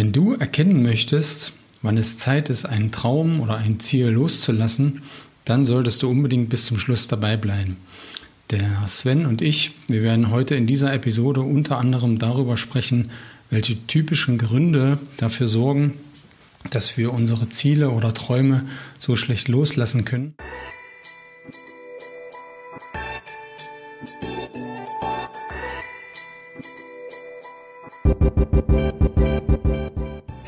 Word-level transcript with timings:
Wenn 0.00 0.12
du 0.12 0.32
erkennen 0.32 0.82
möchtest, 0.82 1.52
wann 1.82 1.98
es 1.98 2.16
Zeit 2.16 2.48
ist, 2.48 2.64
einen 2.64 2.90
Traum 2.90 3.38
oder 3.42 3.58
ein 3.58 3.80
Ziel 3.80 4.06
loszulassen, 4.06 5.02
dann 5.44 5.66
solltest 5.66 6.02
du 6.02 6.08
unbedingt 6.08 6.48
bis 6.48 6.64
zum 6.64 6.78
Schluss 6.78 7.06
dabei 7.06 7.36
bleiben. 7.36 7.76
Der 8.48 8.64
Sven 8.86 9.26
und 9.26 9.42
ich, 9.42 9.72
wir 9.88 10.02
werden 10.02 10.30
heute 10.30 10.54
in 10.54 10.66
dieser 10.66 10.94
Episode 10.94 11.42
unter 11.42 11.76
anderem 11.76 12.18
darüber 12.18 12.56
sprechen, 12.56 13.10
welche 13.50 13.86
typischen 13.88 14.38
Gründe 14.38 14.98
dafür 15.18 15.46
sorgen, 15.46 15.92
dass 16.70 16.96
wir 16.96 17.12
unsere 17.12 17.50
Ziele 17.50 17.90
oder 17.90 18.14
Träume 18.14 18.64
so 18.98 19.16
schlecht 19.16 19.48
loslassen 19.48 20.06
können. 20.06 20.34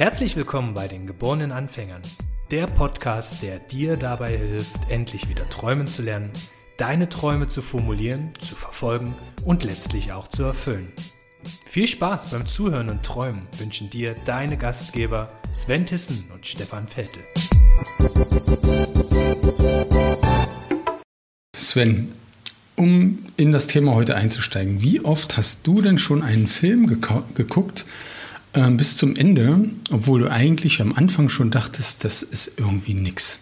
Herzlich 0.02 0.34
willkommen 0.34 0.74
bei 0.74 0.88
den 0.88 1.06
geborenen 1.06 1.52
Anfängern, 1.52 2.02
der 2.50 2.66
Podcast, 2.66 3.40
der 3.40 3.60
dir 3.60 3.96
dabei 3.96 4.36
hilft, 4.36 4.74
endlich 4.90 5.28
wieder 5.28 5.48
träumen 5.48 5.86
zu 5.86 6.02
lernen, 6.02 6.32
deine 6.76 7.08
Träume 7.08 7.46
zu 7.46 7.62
formulieren, 7.62 8.32
zu 8.40 8.56
verfolgen 8.56 9.14
und 9.44 9.62
letztlich 9.62 10.10
auch 10.10 10.26
zu 10.26 10.42
erfüllen. 10.42 10.92
Viel 11.66 11.86
Spaß 11.86 12.32
beim 12.32 12.48
Zuhören 12.48 12.90
und 12.90 13.04
Träumen 13.04 13.46
wünschen 13.58 13.90
dir 13.90 14.16
deine 14.24 14.56
Gastgeber 14.56 15.28
Sven 15.52 15.86
Tissen 15.86 16.24
und 16.34 16.44
Stefan 16.48 16.88
Vettel. 16.88 17.22
Sven, 21.54 22.10
um 22.74 23.20
in 23.36 23.52
das 23.52 23.68
Thema 23.68 23.94
heute 23.94 24.16
einzusteigen, 24.16 24.82
wie 24.82 25.04
oft 25.04 25.36
hast 25.36 25.64
du 25.64 25.80
denn 25.80 25.98
schon 25.98 26.24
einen 26.24 26.48
Film 26.48 26.88
geguckt, 26.88 27.86
äh, 28.54 28.70
bis 28.70 28.96
zum 28.96 29.16
Ende, 29.16 29.70
obwohl 29.90 30.20
du 30.20 30.30
eigentlich 30.30 30.80
am 30.80 30.92
Anfang 30.94 31.28
schon 31.28 31.50
dachtest, 31.50 32.04
das 32.04 32.22
ist 32.22 32.58
irgendwie 32.58 32.94
nix. 32.94 33.38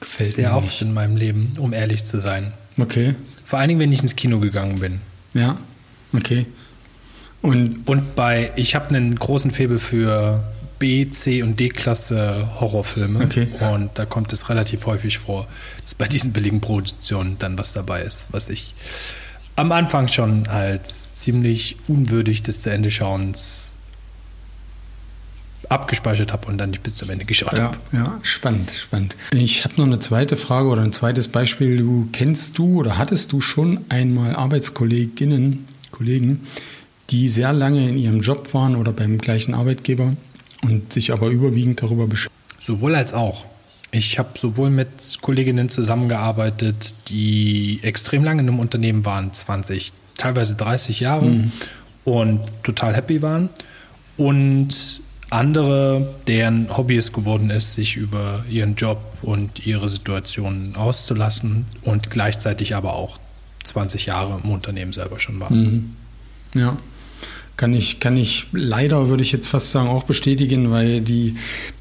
Gefällt 0.00 0.34
Sehr 0.34 0.50
mir 0.50 0.56
oft 0.56 0.68
nicht. 0.68 0.82
in 0.82 0.94
meinem 0.94 1.16
Leben, 1.16 1.52
um 1.58 1.72
ehrlich 1.72 2.04
zu 2.04 2.20
sein. 2.20 2.52
Okay. 2.78 3.14
Vor 3.44 3.58
allen 3.58 3.68
Dingen, 3.68 3.80
wenn 3.80 3.92
ich 3.92 4.02
ins 4.02 4.16
Kino 4.16 4.40
gegangen 4.40 4.80
bin. 4.80 5.00
Ja, 5.34 5.58
okay. 6.12 6.46
Und, 7.42 7.88
und 7.88 8.14
bei, 8.14 8.52
ich 8.56 8.74
habe 8.74 8.88
einen 8.88 9.14
großen 9.14 9.50
Febel 9.50 9.78
für 9.78 10.42
B, 10.78 11.08
C 11.08 11.42
und 11.42 11.58
D-Klasse 11.58 12.50
Horrorfilme. 12.60 13.24
Okay. 13.24 13.48
Und 13.72 13.98
da 13.98 14.04
kommt 14.04 14.32
es 14.32 14.48
relativ 14.48 14.86
häufig 14.86 15.18
vor, 15.18 15.46
dass 15.82 15.94
bei 15.94 16.06
diesen 16.06 16.32
billigen 16.32 16.60
Produktionen 16.60 17.38
dann 17.38 17.56
was 17.56 17.72
dabei 17.72 18.02
ist, 18.02 18.26
was 18.30 18.48
ich 18.48 18.74
am 19.54 19.72
Anfang 19.72 20.08
schon 20.08 20.46
als 20.48 21.05
ziemlich 21.26 21.76
unwürdig 21.88 22.44
des 22.44 22.60
zu 22.60 22.70
Ende 22.70 22.88
Schauens 22.88 23.62
abgespeichert 25.68 26.32
habe 26.32 26.46
und 26.46 26.56
dann 26.56 26.70
nicht 26.70 26.84
bis 26.84 26.94
zum 26.94 27.10
Ende 27.10 27.24
geschaut 27.24 27.54
ja, 27.54 27.64
habe. 27.64 27.78
Ja, 27.90 28.20
spannend, 28.22 28.70
spannend. 28.70 29.16
Ich 29.32 29.64
habe 29.64 29.74
noch 29.76 29.86
eine 29.86 29.98
zweite 29.98 30.36
Frage 30.36 30.68
oder 30.68 30.82
ein 30.82 30.92
zweites 30.92 31.26
Beispiel. 31.26 31.78
Du 31.78 32.08
kennst 32.12 32.56
du 32.58 32.78
oder 32.78 32.96
hattest 32.96 33.32
du 33.32 33.40
schon 33.40 33.84
einmal 33.88 34.36
Arbeitskolleginnen, 34.36 35.66
Kollegen, 35.90 36.46
die 37.10 37.28
sehr 37.28 37.52
lange 37.52 37.88
in 37.88 37.98
ihrem 37.98 38.20
Job 38.20 38.54
waren 38.54 38.76
oder 38.76 38.92
beim 38.92 39.18
gleichen 39.18 39.52
Arbeitgeber 39.54 40.14
und 40.62 40.92
sich 40.92 41.12
aber 41.12 41.30
überwiegend 41.30 41.82
darüber 41.82 42.06
beschweren? 42.06 42.36
Sowohl 42.64 42.94
als 42.94 43.12
auch. 43.12 43.46
Ich 43.90 44.20
habe 44.20 44.38
sowohl 44.38 44.70
mit 44.70 45.20
Kolleginnen 45.22 45.70
zusammengearbeitet, 45.70 46.94
die 47.08 47.80
extrem 47.82 48.22
lange 48.22 48.42
in 48.42 48.48
einem 48.48 48.60
Unternehmen 48.60 49.04
waren, 49.04 49.32
20, 49.32 49.92
teilweise 50.16 50.54
30 50.54 51.00
Jahre 51.00 51.26
mhm. 51.26 51.52
und 52.04 52.40
total 52.62 52.94
happy 52.94 53.22
waren. 53.22 53.48
Und 54.16 55.00
andere, 55.30 56.14
deren 56.26 56.74
Hobby 56.76 56.96
es 56.96 57.12
geworden 57.12 57.50
ist, 57.50 57.74
sich 57.74 57.96
über 57.96 58.44
ihren 58.48 58.76
Job 58.76 59.00
und 59.22 59.66
ihre 59.66 59.88
Situation 59.88 60.74
auszulassen 60.76 61.66
und 61.82 62.10
gleichzeitig 62.10 62.74
aber 62.74 62.94
auch 62.94 63.18
20 63.64 64.06
Jahre 64.06 64.40
im 64.42 64.50
Unternehmen 64.50 64.92
selber 64.92 65.18
schon 65.18 65.40
waren. 65.40 65.94
Mhm. 66.52 66.60
Ja. 66.60 66.76
Kann 67.56 67.72
ich, 67.72 68.00
kann 68.00 68.16
ich 68.18 68.46
leider, 68.52 69.08
würde 69.08 69.22
ich 69.22 69.32
jetzt 69.32 69.48
fast 69.48 69.72
sagen, 69.72 69.88
auch 69.88 70.04
bestätigen, 70.04 70.70
weil 70.70 71.00
die, 71.00 71.36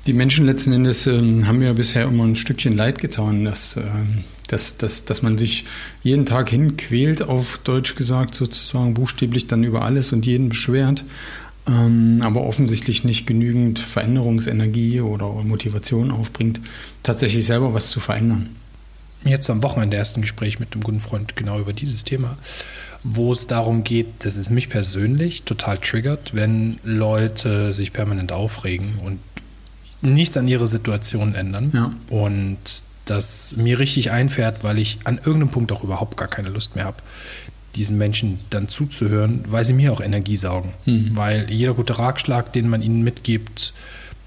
die 0.07 0.13
Menschen 0.13 0.45
letzten 0.45 0.71
Endes 0.71 1.05
ähm, 1.05 1.47
haben 1.47 1.59
mir 1.59 1.73
bisher 1.73 2.05
immer 2.05 2.23
ein 2.23 2.37
Stückchen 2.37 2.77
leid 2.77 2.99
getan, 2.99 3.43
dass, 3.43 3.75
ähm, 3.75 4.23
dass, 4.47 4.77
dass, 4.77 5.05
dass 5.05 5.21
man 5.21 5.37
sich 5.37 5.65
jeden 6.03 6.25
Tag 6.25 6.49
hinquält, 6.49 7.21
auf 7.21 7.59
Deutsch 7.59 7.95
gesagt, 7.95 8.35
sozusagen 8.35 8.93
buchstäblich 8.93 9.47
dann 9.47 9.63
über 9.63 9.83
alles 9.83 10.13
und 10.13 10.25
jeden 10.25 10.49
beschwert, 10.49 11.03
ähm, 11.67 12.21
aber 12.21 12.41
offensichtlich 12.41 13.03
nicht 13.03 13.25
genügend 13.27 13.79
Veränderungsenergie 13.79 15.01
oder 15.01 15.27
Motivation 15.43 16.11
aufbringt, 16.11 16.61
tatsächlich 17.03 17.45
selber 17.45 17.73
was 17.73 17.89
zu 17.89 17.99
verändern. 17.99 18.49
Jetzt 19.23 19.49
am 19.49 19.63
Wochenende 19.63 19.97
erst 19.97 20.17
ein 20.17 20.21
Gespräch 20.21 20.59
mit 20.59 20.73
einem 20.73 20.83
guten 20.83 20.99
Freund 20.99 21.35
genau 21.35 21.59
über 21.59 21.73
dieses 21.73 22.03
Thema 22.03 22.37
wo 23.05 23.31
es 23.31 23.45
darum 23.45 23.83
geht, 23.83 24.25
dass 24.25 24.35
es 24.35 24.49
mich 24.49 24.67
persönlich 24.67 25.43
total 25.43 25.77
triggert, 25.77 26.33
wenn 26.33 26.79
Leute 26.83 27.71
sich 27.71 27.93
permanent 27.93 28.31
aufregen 28.31 28.95
und 29.03 29.19
nichts 30.01 30.35
an 30.37 30.47
ihrer 30.47 30.65
Situation 30.65 31.35
ändern. 31.35 31.69
Ja. 31.71 31.93
Und 32.09 32.57
das 33.05 33.55
mir 33.55 33.79
richtig 33.79 34.11
einfährt, 34.11 34.63
weil 34.63 34.79
ich 34.79 34.99
an 35.03 35.17
irgendeinem 35.17 35.49
Punkt 35.49 35.71
auch 35.71 35.83
überhaupt 35.83 36.17
gar 36.17 36.27
keine 36.27 36.49
Lust 36.49 36.75
mehr 36.75 36.85
habe, 36.85 36.97
diesen 37.75 37.97
Menschen 37.97 38.39
dann 38.49 38.69
zuzuhören, 38.69 39.43
weil 39.47 39.65
sie 39.65 39.73
mir 39.73 39.91
auch 39.91 40.01
Energie 40.01 40.37
saugen. 40.37 40.73
Mhm. 40.85 41.11
Weil 41.13 41.51
jeder 41.51 41.73
gute 41.73 41.99
Ratschlag, 41.99 42.53
den 42.53 42.69
man 42.69 42.81
ihnen 42.81 43.03
mitgibt, 43.03 43.73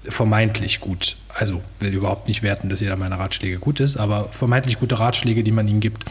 vermeintlich 0.03 0.79
gut. 0.79 1.17
Also 1.29 1.61
will 1.79 1.93
überhaupt 1.93 2.27
nicht 2.27 2.41
werten, 2.41 2.69
dass 2.69 2.79
jeder 2.79 2.95
meiner 2.95 3.19
Ratschläge 3.19 3.57
gut 3.57 3.79
ist, 3.79 3.97
aber 3.97 4.29
vermeintlich 4.29 4.79
gute 4.79 4.99
Ratschläge, 4.99 5.43
die 5.43 5.51
man 5.51 5.67
ihnen 5.67 5.79
gibt, 5.79 6.05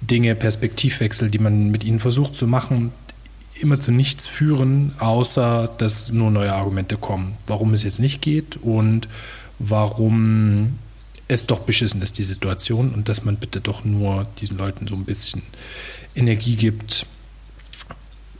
Dinge, 0.00 0.34
Perspektivwechsel, 0.34 1.30
die 1.30 1.38
man 1.38 1.70
mit 1.70 1.84
ihnen 1.84 2.00
versucht 2.00 2.34
zu 2.34 2.46
machen, 2.46 2.92
immer 3.60 3.80
zu 3.80 3.90
nichts 3.90 4.26
führen, 4.26 4.92
außer 4.98 5.74
dass 5.78 6.10
nur 6.10 6.30
neue 6.30 6.52
Argumente 6.52 6.96
kommen, 6.96 7.36
warum 7.46 7.72
es 7.74 7.82
jetzt 7.82 7.98
nicht 7.98 8.22
geht 8.22 8.56
und 8.56 9.08
warum 9.58 10.78
es 11.28 11.46
doch 11.46 11.60
beschissen 11.60 12.02
ist, 12.02 12.18
die 12.18 12.22
Situation, 12.22 12.92
und 12.92 13.08
dass 13.08 13.24
man 13.24 13.36
bitte 13.36 13.60
doch 13.60 13.84
nur 13.84 14.26
diesen 14.40 14.56
Leuten 14.56 14.86
so 14.88 14.96
ein 14.96 15.04
bisschen 15.04 15.42
Energie 16.14 16.56
gibt, 16.56 17.06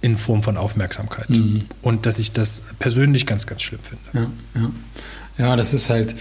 in 0.01 0.17
Form 0.17 0.43
von 0.43 0.57
Aufmerksamkeit. 0.57 1.29
Mhm. 1.31 1.65
Und 1.83 2.07
dass 2.07 2.19
ich 2.19 2.33
das 2.33 2.63
persönlich 2.79 3.27
ganz, 3.27 3.47
ganz 3.47 3.63
schlimm 3.63 3.81
finde. 3.83 4.31
Ja, 4.55 4.61
ja. 4.61 4.71
ja, 5.39 5.57
das 5.57 5.75
ist 5.75 5.91
halt, 5.91 6.15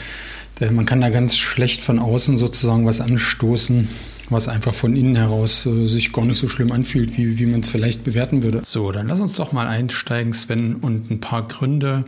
man 0.72 0.86
kann 0.86 1.02
da 1.02 1.10
ganz 1.10 1.38
schlecht 1.38 1.82
von 1.82 2.00
außen 2.00 2.38
sozusagen 2.38 2.86
was 2.86 3.02
anstoßen, 3.02 3.88
was 4.30 4.48
einfach 4.48 4.74
von 4.74 4.96
innen 4.96 5.16
heraus 5.16 5.66
äh, 5.66 5.88
sich 5.88 6.12
gar 6.12 6.26
nicht 6.26 6.38
so 6.38 6.50
schlimm 6.50 6.72
anfühlt, 6.72 7.18
wie, 7.18 7.40
wie 7.40 7.46
man 7.46 7.62
es 7.62 7.70
vielleicht 7.70 8.04
bewerten 8.04 8.44
würde. 8.44 8.62
So, 8.64 8.92
dann 8.92 9.08
lass 9.08 9.22
uns 9.22 9.36
doch 9.36 9.52
mal 9.52 9.68
einsteigen, 9.68 10.34
Sven, 10.34 10.76
und 10.76 11.10
ein 11.10 11.22
paar 11.22 11.48
Gründe, 11.48 12.04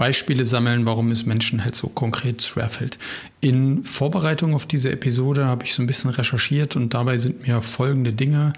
Beispiele 0.00 0.46
sammeln, 0.46 0.86
warum 0.86 1.10
es 1.10 1.26
Menschen 1.26 1.62
halt 1.62 1.76
so 1.76 1.88
konkret 1.88 2.40
schwerfällt. 2.40 2.98
In 3.42 3.84
Vorbereitung 3.84 4.54
auf 4.54 4.64
diese 4.64 4.90
Episode 4.90 5.44
habe 5.44 5.64
ich 5.64 5.74
so 5.74 5.82
ein 5.82 5.86
bisschen 5.86 6.08
recherchiert 6.08 6.74
und 6.74 6.94
dabei 6.94 7.18
sind 7.18 7.46
mir 7.46 7.60
folgende 7.60 8.14
Dinge 8.14 8.54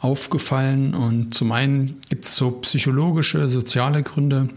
aufgefallen. 0.00 0.94
Und 0.94 1.34
zum 1.34 1.52
einen 1.52 2.00
gibt 2.08 2.24
es 2.24 2.34
so 2.34 2.50
psychologische, 2.50 3.46
soziale 3.46 4.02
Gründe, 4.02 4.48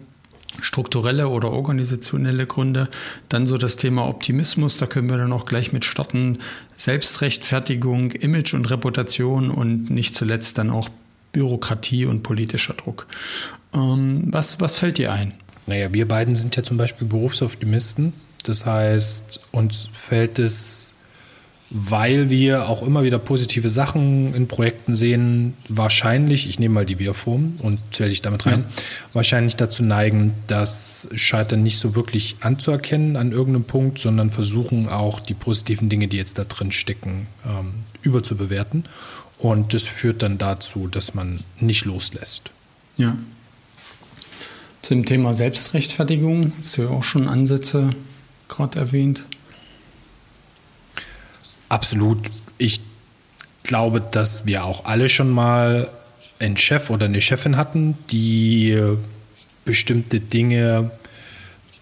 strukturelle 0.62 1.28
oder 1.28 1.52
organisationelle 1.52 2.48
Gründe. 2.48 2.88
Dann 3.28 3.46
so 3.46 3.58
das 3.58 3.76
Thema 3.76 4.08
Optimismus, 4.08 4.78
da 4.78 4.86
können 4.86 5.10
wir 5.10 5.18
dann 5.18 5.34
auch 5.34 5.46
gleich 5.46 5.74
mit 5.74 5.84
starten. 5.84 6.38
Selbstrechtfertigung, 6.78 8.12
Image 8.12 8.54
und 8.54 8.72
Reputation 8.72 9.52
und 9.52 9.90
nicht 9.90 10.16
zuletzt 10.16 10.58
dann 10.58 10.70
auch 10.70 10.88
Bürokratie 11.34 12.06
und 12.06 12.24
politischer 12.24 12.76
Druck. 12.76 13.08
Ähm, 13.74 14.24
was, 14.28 14.62
was 14.62 14.80
fällt 14.80 15.00
dir 15.00 15.12
ein? 15.12 15.34
Naja, 15.70 15.94
wir 15.94 16.08
beiden 16.08 16.36
sind 16.36 16.56
ja 16.56 16.64
zum 16.64 16.78
Beispiel 16.78 17.08
Berufsoptimisten. 17.08 18.14
Das 18.44 18.66
heißt, 18.66 19.42
uns 19.52 19.88
fällt 19.94 20.40
es 20.40 20.80
weil 21.72 22.30
wir 22.30 22.68
auch 22.68 22.82
immer 22.82 23.04
wieder 23.04 23.20
positive 23.20 23.70
Sachen 23.70 24.34
in 24.34 24.48
Projekten 24.48 24.96
sehen, 24.96 25.56
wahrscheinlich, 25.68 26.50
ich 26.50 26.60
nehme 26.60 26.74
mal 26.74 26.86
die 26.86 26.98
Wir-Form 26.98 27.58
und 27.60 27.80
zähle 27.92 28.10
ich 28.10 28.22
damit 28.22 28.46
rein, 28.48 28.66
ja. 28.68 28.84
wahrscheinlich 29.14 29.56
dazu 29.56 29.84
neigen, 29.84 30.34
das 30.48 31.08
Scheitern 31.14 31.62
nicht 31.62 31.78
so 31.78 31.96
wirklich 31.96 32.38
anzuerkennen 32.40 33.16
an 33.16 33.32
irgendeinem 33.32 33.66
Punkt, 33.66 34.00
sondern 34.00 34.32
versuchen 34.32 34.90
auch 34.90 35.20
die 35.20 35.36
positiven 35.36 35.90
Dinge, 35.90 36.08
die 36.08 36.18
jetzt 36.18 36.40
da 36.40 36.44
drin 36.44 36.72
stecken, 36.72 37.28
ähm, 37.46 37.84
überzubewerten. 38.02 38.86
Und 39.38 39.74
das 39.74 39.84
führt 39.84 40.24
dann 40.24 40.38
dazu, 40.38 40.88
dass 40.88 41.14
man 41.14 41.42
nicht 41.60 41.86
loslässt. 41.86 42.50
Ja. 42.98 43.16
Zum 44.82 45.06
Thema 45.06 45.34
Selbstrechtfertigung 45.34 46.54
hast 46.58 46.78
du 46.78 46.84
ja 46.84 46.90
auch 46.90 47.04
schon 47.04 47.28
Ansätze 47.28 47.90
gerade 48.48 48.80
erwähnt. 48.80 49.24
Absolut. 51.68 52.18
Ich 52.58 52.82
glaube, 53.64 54.02
dass 54.02 54.46
wir 54.46 54.64
auch 54.64 54.86
alle 54.86 55.10
schon 55.10 55.30
mal 55.30 55.90
einen 56.40 56.58
Chef 56.58 56.90
oder 56.90 57.06
eine 57.06 57.22
Chefin 57.22 57.58
hatten, 57.58 57.98
die 58.10 58.82
bestimmte 59.66 60.20
Dinge 60.20 60.92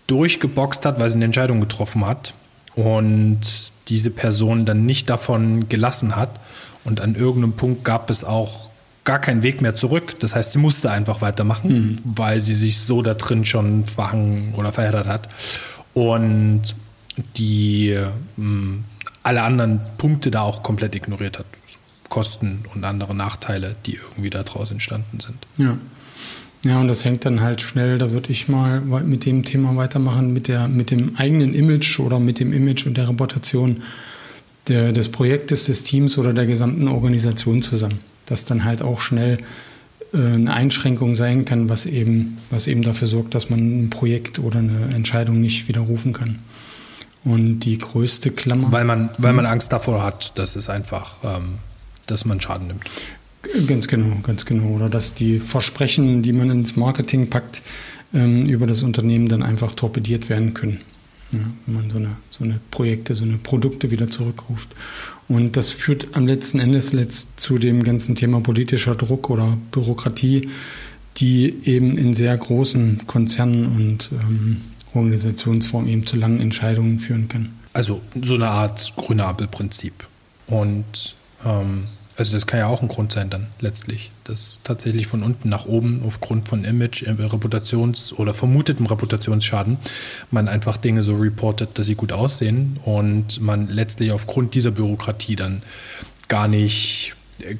durchgeboxt 0.07 0.85
hat, 0.85 0.99
weil 0.99 1.09
sie 1.09 1.15
eine 1.15 1.25
Entscheidung 1.25 1.59
getroffen 1.59 2.05
hat 2.05 2.33
und 2.75 3.39
diese 3.87 4.09
Person 4.09 4.65
dann 4.65 4.85
nicht 4.85 5.09
davon 5.09 5.69
gelassen 5.69 6.15
hat. 6.15 6.31
Und 6.83 7.01
an 7.01 7.15
irgendeinem 7.15 7.53
Punkt 7.53 7.83
gab 7.83 8.09
es 8.09 8.23
auch 8.23 8.69
gar 9.07 9.19
keinen 9.19 9.41
Weg 9.41 9.61
mehr 9.61 9.73
zurück. 9.73 10.19
Das 10.19 10.35
heißt, 10.35 10.51
sie 10.51 10.59
musste 10.59 10.91
einfach 10.91 11.21
weitermachen, 11.21 11.69
mhm. 11.71 11.97
weil 12.03 12.41
sie 12.41 12.53
sich 12.53 12.77
so 12.77 13.01
da 13.01 13.13
drin 13.13 13.45
schon 13.45 13.85
verhangen 13.85 14.53
oder 14.55 14.73
verheddert 14.73 15.07
hat. 15.07 15.29
Und 15.93 16.75
die 17.37 17.97
mh, 18.35 18.83
alle 19.23 19.41
anderen 19.43 19.79
Punkte 19.97 20.29
da 20.29 20.41
auch 20.41 20.61
komplett 20.61 20.93
ignoriert 20.93 21.39
hat. 21.39 21.45
Kosten 22.09 22.65
und 22.75 22.83
andere 22.83 23.15
Nachteile, 23.15 23.75
die 23.85 23.93
irgendwie 23.95 24.29
daraus 24.29 24.71
entstanden 24.71 25.19
sind. 25.21 25.37
Ja. 25.57 25.77
Ja, 26.65 26.81
und 26.81 26.87
das 26.87 27.05
hängt 27.05 27.23
dann 27.23 27.39
halt 27.39 27.61
schnell, 27.61 27.97
da 27.99 28.11
würde 28.11 28.31
ich 28.31 28.49
mal 28.49 28.81
mit 28.81 29.25
dem 29.25 29.45
Thema 29.45 29.77
weitermachen, 29.77 30.33
mit, 30.33 30.49
der, 30.49 30.67
mit 30.67 30.91
dem 30.91 31.15
eigenen 31.15 31.53
Image 31.53 31.99
oder 31.99 32.19
mit 32.19 32.39
dem 32.39 32.51
Image 32.51 32.85
und 32.87 32.97
der 32.97 33.07
Reputation 33.07 33.83
der, 34.67 34.91
des 34.91 35.09
Projektes, 35.09 35.67
des 35.67 35.83
Teams 35.83 36.17
oder 36.17 36.33
der 36.33 36.45
gesamten 36.45 36.89
Organisation 36.89 37.61
zusammen. 37.61 37.99
Das 38.27 38.45
dann 38.45 38.63
halt 38.63 38.81
auch 38.81 39.01
schnell 39.01 39.39
äh, 40.13 40.17
eine 40.17 40.53
Einschränkung 40.53 41.15
sein 41.15 41.45
kann, 41.45 41.69
was 41.69 41.85
eben, 41.85 42.37
was 42.49 42.67
eben 42.67 42.81
dafür 42.81 43.07
sorgt, 43.07 43.35
dass 43.35 43.49
man 43.49 43.59
ein 43.85 43.89
Projekt 43.89 44.39
oder 44.39 44.59
eine 44.59 44.93
Entscheidung 44.93 45.41
nicht 45.41 45.67
widerrufen 45.67 46.13
kann. 46.13 46.39
Und 47.23 47.61
die 47.61 47.77
größte 47.77 48.31
Klammer. 48.31 48.71
Weil 48.71 48.85
man, 48.85 49.09
weil 49.17 49.33
man 49.33 49.45
Angst 49.45 49.73
davor 49.73 50.03
hat, 50.03 50.37
dass 50.37 50.55
es 50.55 50.69
einfach, 50.69 51.17
ähm, 51.23 51.55
dass 52.05 52.23
man 52.23 52.39
Schaden 52.39 52.67
nimmt. 52.67 52.83
Ganz 53.67 53.87
genau, 53.87 54.17
ganz 54.23 54.45
genau. 54.45 54.67
Oder 54.75 54.89
dass 54.89 55.13
die 55.13 55.39
Versprechen, 55.39 56.21
die 56.21 56.31
man 56.31 56.49
ins 56.51 56.75
Marketing 56.75 57.29
packt, 57.29 57.61
ähm, 58.13 58.45
über 58.45 58.67
das 58.67 58.83
Unternehmen 58.83 59.27
dann 59.27 59.43
einfach 59.43 59.73
torpediert 59.73 60.29
werden 60.29 60.53
können. 60.53 60.81
Ja, 61.31 61.39
wenn 61.65 61.75
man 61.75 61.89
so 61.89 61.97
eine, 61.97 62.15
so 62.29 62.45
eine 62.45 62.59
Projekte, 62.71 63.13
so 63.13 63.25
eine 63.25 63.37
Produkte 63.37 63.91
wieder 63.91 64.09
zurückruft. 64.09 64.69
Und 65.27 65.57
das 65.57 65.71
führt 65.71 66.07
am 66.13 66.25
letzten 66.25 66.59
Endes 66.59 66.93
letzt 66.93 67.39
zu 67.39 67.57
dem 67.57 67.83
ganzen 67.83 68.15
Thema 68.15 68.39
politischer 68.39 68.95
Druck 68.95 69.29
oder 69.29 69.57
Bürokratie, 69.71 70.49
die 71.17 71.53
eben 71.65 71.97
in 71.97 72.13
sehr 72.13 72.37
großen 72.37 73.07
Konzernen 73.07 73.65
und 73.65 74.09
ähm, 74.13 74.61
Organisationsformen 74.93 75.89
eben 75.89 76.05
zu 76.05 76.15
langen 76.15 76.39
Entscheidungen 76.39 76.99
führen 76.99 77.27
kann. 77.27 77.49
Also 77.73 78.01
so 78.21 78.35
eine 78.35 78.47
Art 78.47 78.93
grüne 78.95 79.25
Ampelprinzip. 79.25 79.93
Und 80.47 81.15
ähm, 81.45 81.83
also 82.17 82.33
das 82.33 82.47
kann 82.47 82.59
ja 82.59 82.67
auch 82.67 82.81
ein 82.81 82.87
Grund 82.87 83.11
sein 83.11 83.29
dann 83.29 83.47
letztlich, 83.59 84.11
dass 84.23 84.59
tatsächlich 84.63 85.05
von 85.05 85.21
unten 85.21 85.49
nach 85.49 85.65
oben 85.65 86.01
aufgrund 86.05 86.49
von 86.49 86.65
Image, 86.65 87.03
äh, 87.03 87.11
Reputations- 87.11 88.11
oder 88.13 88.33
vermutetem 88.33 88.87
Reputationsschaden 88.87 89.77
man 90.31 90.47
einfach 90.47 90.77
Dinge 90.77 91.03
so 91.03 91.15
reportet, 91.15 91.77
dass 91.77 91.85
sie 91.85 91.95
gut 91.95 92.11
aussehen 92.11 92.79
und 92.83 93.39
man 93.39 93.69
letztlich 93.69 94.11
aufgrund 94.11 94.55
dieser 94.55 94.71
Bürokratie 94.71 95.35
dann 95.35 95.61
gar 96.27 96.47
nicht 96.47 97.13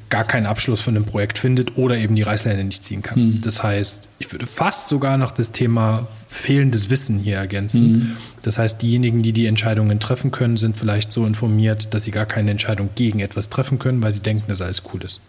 gar 0.08 0.24
keinen 0.24 0.46
Abschluss 0.46 0.80
von 0.80 0.94
dem 0.94 1.04
Projekt 1.04 1.38
findet 1.38 1.76
oder 1.76 1.96
eben 1.96 2.16
die 2.16 2.22
Reißleine 2.22 2.64
nicht 2.64 2.82
ziehen 2.82 3.00
kann. 3.02 3.20
Mhm. 3.20 3.40
Das 3.42 3.62
heißt, 3.62 4.08
ich 4.18 4.32
würde 4.32 4.48
fast 4.48 4.88
sogar 4.88 5.16
noch 5.18 5.30
das 5.30 5.52
Thema 5.52 6.08
fehlendes 6.28 6.90
Wissen 6.90 7.18
hier 7.18 7.36
ergänzen. 7.36 7.92
Mhm. 7.92 8.16
Das 8.42 8.58
heißt, 8.58 8.80
diejenigen, 8.80 9.22
die 9.22 9.32
die 9.32 9.46
Entscheidungen 9.46 9.98
treffen 9.98 10.30
können, 10.30 10.56
sind 10.56 10.76
vielleicht 10.76 11.10
so 11.10 11.24
informiert, 11.24 11.94
dass 11.94 12.04
sie 12.04 12.10
gar 12.10 12.26
keine 12.26 12.50
Entscheidung 12.50 12.90
gegen 12.94 13.20
etwas 13.20 13.48
treffen 13.48 13.78
können, 13.78 14.02
weil 14.02 14.12
sie 14.12 14.20
denken, 14.20 14.44
dass 14.46 14.60
alles 14.60 14.82
cool 14.92 15.02
ist. 15.02 15.20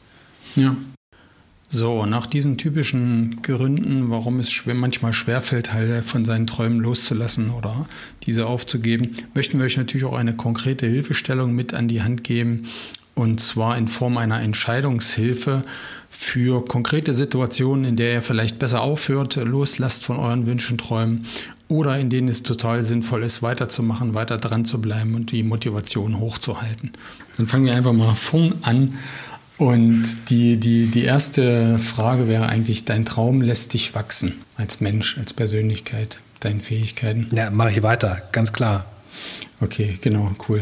Ja. 0.56 0.76
So, 1.72 2.08
nach 2.08 2.26
diesen 2.26 2.58
typischen 2.58 3.44
Gründen, 3.44 4.10
warum 4.10 4.40
es 4.40 4.52
schwer, 4.52 4.74
manchmal 4.74 5.14
schwerfällt, 5.14 5.72
halt 5.72 6.04
von 6.04 6.26
seinen 6.26 6.48
Träumen 6.48 6.80
loszulassen 6.80 7.52
oder 7.52 7.86
diese 8.26 8.48
aufzugeben, 8.48 9.16
möchten 9.36 9.60
wir 9.60 9.66
euch 9.66 9.78
natürlich 9.78 10.06
auch 10.06 10.18
eine 10.18 10.36
konkrete 10.36 10.88
Hilfestellung 10.88 11.54
mit 11.54 11.76
an 11.76 11.88
die 11.88 12.02
Hand 12.02 12.24
geben, 12.24 12.64
und 13.14 13.40
zwar 13.40 13.78
in 13.78 13.88
Form 13.88 14.18
einer 14.18 14.42
Entscheidungshilfe 14.42 15.64
für 16.22 16.66
konkrete 16.66 17.14
Situationen, 17.14 17.86
in 17.86 17.96
der 17.96 18.16
ihr 18.16 18.22
vielleicht 18.22 18.60
besser 18.60 18.82
aufhört, 18.82 19.38
loslasst 19.38 20.04
von 20.04 20.18
euren 20.18 20.46
Wünschen, 20.48 20.78
Träumen 20.78 21.26
oder 21.70 21.98
in 21.98 22.10
denen 22.10 22.28
es 22.28 22.44
total 22.44 22.84
sinnvoll 22.84 23.24
ist, 23.24 23.42
weiterzumachen, 23.42 24.16
weiter 24.16 24.38
dran 24.38 24.66
zu 24.66 24.82
bleiben 24.82 25.16
und 25.16 25.32
die 25.32 25.44
Motivation 25.44 26.20
hochzuhalten. 26.20 26.92
Dann 27.38 27.48
fangen 27.48 27.66
wir 27.68 27.74
einfach 27.74 27.94
mal 27.94 28.16
vorn 28.16 28.56
an. 28.64 28.96
Und 29.58 30.30
die, 30.30 30.58
die, 30.58 30.88
die 30.88 31.06
erste 31.06 31.80
Frage 31.80 32.28
wäre 32.28 32.48
eigentlich, 32.48 32.84
dein 32.84 33.06
Traum 33.06 33.42
lässt 33.42 33.74
dich 33.74 33.96
wachsen 33.96 34.42
als 34.58 34.82
Mensch, 34.82 35.18
als 35.18 35.34
Persönlichkeit, 35.34 36.20
deinen 36.42 36.60
Fähigkeiten. 36.60 37.30
Ja, 37.34 37.50
mache 37.50 37.72
ich 37.72 37.82
weiter, 37.82 38.22
ganz 38.34 38.52
klar. 38.52 38.86
Okay, 39.62 39.98
genau, 40.02 40.32
cool. 40.48 40.62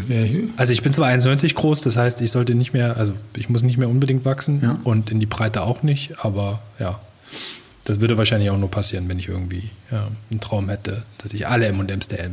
Also 0.57 0.73
ich 0.73 0.81
bin 0.81 0.91
zwar 0.91 1.09
1,90 1.09 1.53
groß, 1.53 1.81
das 1.81 1.97
heißt, 1.97 2.21
ich 2.21 2.31
sollte 2.31 2.55
nicht 2.55 2.73
mehr, 2.73 2.97
also 2.97 3.13
ich 3.35 3.47
muss 3.47 3.61
nicht 3.61 3.77
mehr 3.77 3.89
unbedingt 3.89 4.25
wachsen 4.25 4.59
ja. 4.61 4.79
und 4.83 5.11
in 5.11 5.19
die 5.19 5.27
Breite 5.27 5.61
auch 5.61 5.83
nicht, 5.83 6.23
aber 6.23 6.61
ja, 6.79 6.99
das 7.85 8.01
würde 8.01 8.17
wahrscheinlich 8.17 8.49
auch 8.49 8.57
nur 8.57 8.71
passieren, 8.71 9.07
wenn 9.07 9.19
ich 9.19 9.27
irgendwie 9.27 9.69
ja, 9.91 10.07
einen 10.31 10.39
Traum 10.39 10.69
hätte, 10.69 11.03
dass 11.19 11.33
ich 11.33 11.47
alle 11.47 11.67
M&M's 11.67 12.07
der 12.07 12.31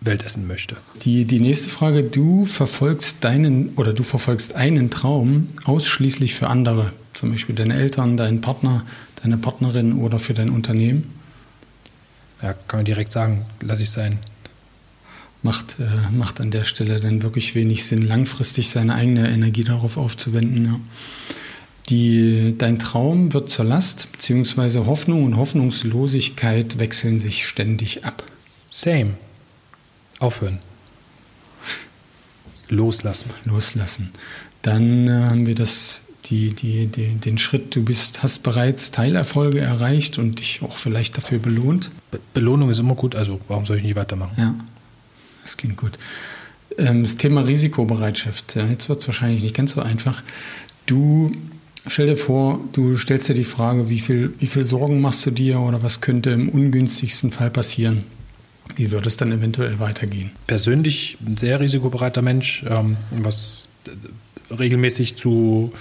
Welt 0.00 0.24
essen 0.24 0.46
möchte. 0.46 0.76
Die, 1.02 1.26
die 1.26 1.40
nächste 1.40 1.68
Frage, 1.68 2.02
du 2.02 2.44
verfolgst 2.44 3.22
deinen 3.22 3.74
oder 3.76 3.92
du 3.92 4.02
verfolgst 4.02 4.54
einen 4.56 4.90
Traum 4.90 5.50
ausschließlich 5.64 6.34
für 6.34 6.48
andere, 6.48 6.92
zum 7.12 7.30
Beispiel 7.30 7.54
deine 7.54 7.74
Eltern, 7.74 8.16
deinen 8.16 8.40
Partner, 8.40 8.84
deine 9.22 9.36
Partnerin 9.36 9.92
oder 9.92 10.18
für 10.18 10.34
dein 10.34 10.50
Unternehmen? 10.50 11.12
Ja, 12.42 12.54
kann 12.54 12.78
man 12.78 12.84
direkt 12.84 13.12
sagen, 13.12 13.46
lass 13.60 13.80
ich 13.80 13.90
sein 13.90 14.18
macht, 15.42 15.76
äh, 15.80 16.10
macht 16.12 16.40
an 16.40 16.50
der 16.50 16.64
Stelle 16.64 17.00
dann 17.00 17.22
wirklich 17.22 17.54
wenig 17.54 17.84
Sinn, 17.84 18.02
langfristig 18.02 18.68
seine 18.68 18.94
eigene 18.94 19.30
Energie 19.30 19.64
darauf 19.64 19.96
aufzuwenden. 19.96 20.64
Ja. 20.66 20.80
Die, 21.88 22.54
dein 22.56 22.78
Traum 22.78 23.32
wird 23.32 23.48
zur 23.48 23.64
Last, 23.64 24.12
beziehungsweise 24.12 24.86
Hoffnung 24.86 25.24
und 25.24 25.36
Hoffnungslosigkeit 25.36 26.78
wechseln 26.78 27.18
sich 27.18 27.46
ständig 27.46 28.04
ab. 28.04 28.22
Same. 28.70 29.14
Aufhören. 30.18 30.60
Loslassen. 32.68 33.30
Loslassen. 33.44 34.10
Dann 34.62 35.08
äh, 35.08 35.12
haben 35.12 35.46
wir 35.46 35.54
das, 35.56 36.02
die, 36.26 36.54
die, 36.54 36.86
die, 36.86 37.14
den 37.14 37.38
Schritt, 37.38 37.74
du 37.74 37.84
bist, 37.84 38.22
hast 38.22 38.44
bereits 38.44 38.92
Teilerfolge 38.92 39.60
erreicht 39.60 40.18
und 40.18 40.38
dich 40.38 40.62
auch 40.62 40.76
vielleicht 40.76 41.16
dafür 41.16 41.38
belohnt. 41.38 41.90
Be 42.10 42.20
Belohnung 42.34 42.70
ist 42.70 42.78
immer 42.78 42.94
gut, 42.94 43.16
also 43.16 43.40
warum 43.48 43.66
soll 43.66 43.78
ich 43.78 43.82
nicht 43.82 43.96
weitermachen? 43.96 44.34
Ja. 44.36 44.54
Das 45.42 45.56
klingt 45.56 45.76
gut. 45.76 45.98
Ähm, 46.78 47.02
das 47.02 47.16
Thema 47.16 47.42
Risikobereitschaft. 47.42 48.56
Jetzt 48.56 48.88
wird 48.88 49.00
es 49.00 49.08
wahrscheinlich 49.08 49.42
nicht 49.42 49.54
ganz 49.54 49.72
so 49.72 49.82
einfach. 49.82 50.22
Du 50.86 51.32
stell 51.86 52.06
dir 52.06 52.16
vor, 52.16 52.60
du 52.72 52.96
stellst 52.96 53.28
dir 53.28 53.34
die 53.34 53.44
Frage, 53.44 53.88
wie 53.88 54.00
viel, 54.00 54.34
wie 54.38 54.46
viel 54.46 54.64
Sorgen 54.64 55.00
machst 55.00 55.24
du 55.26 55.30
dir 55.30 55.60
oder 55.60 55.82
was 55.82 56.00
könnte 56.00 56.30
im 56.30 56.48
ungünstigsten 56.48 57.32
Fall 57.32 57.50
passieren? 57.50 58.04
Wie 58.76 58.90
würde 58.90 59.08
es 59.08 59.16
dann 59.16 59.32
eventuell 59.32 59.78
weitergehen? 59.78 60.30
Persönlich 60.46 61.18
ein 61.26 61.36
sehr 61.36 61.60
risikobereiter 61.60 62.22
Mensch, 62.22 62.64
ähm, 62.68 62.96
was 63.10 63.68
regelmäßig 64.56 65.16
zu 65.16 65.72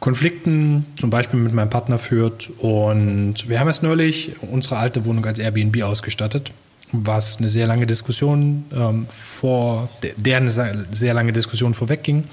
Konflikten, 0.00 0.86
zum 0.98 1.10
Beispiel 1.10 1.40
mit 1.40 1.52
meinem 1.52 1.70
Partner 1.70 1.98
führt. 1.98 2.50
Und 2.58 3.48
wir 3.48 3.60
haben 3.60 3.68
jetzt 3.68 3.82
neulich 3.82 4.32
unsere 4.40 4.78
alte 4.78 5.04
Wohnung 5.04 5.24
als 5.24 5.38
Airbnb 5.38 5.82
ausgestattet 5.82 6.52
was 6.92 7.38
eine 7.38 7.48
sehr 7.48 7.66
lange 7.66 7.86
Diskussion 7.86 8.64
ähm, 8.74 9.06
vor, 9.08 9.88
der 10.16 10.38
eine 10.38 10.50
sehr 10.50 11.14
lange 11.14 11.32
Diskussion 11.32 11.74
vorwegging. 11.74 12.24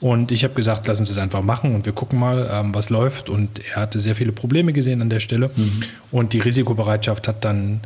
Und 0.00 0.30
ich 0.30 0.44
habe 0.44 0.54
gesagt, 0.54 0.86
lass 0.86 1.00
uns 1.00 1.08
das 1.08 1.18
einfach 1.18 1.42
machen 1.42 1.74
und 1.74 1.86
wir 1.86 1.92
gucken 1.92 2.18
mal, 2.18 2.48
ähm, 2.52 2.74
was 2.74 2.90
läuft. 2.90 3.28
Und 3.28 3.60
er 3.70 3.76
hatte 3.76 3.98
sehr 3.98 4.14
viele 4.14 4.32
Probleme 4.32 4.72
gesehen 4.72 5.00
an 5.02 5.10
der 5.10 5.20
Stelle. 5.20 5.50
Mhm. 5.54 5.84
Und 6.10 6.32
die 6.32 6.40
Risikobereitschaft 6.40 7.28
hat 7.28 7.44
dann 7.44 7.80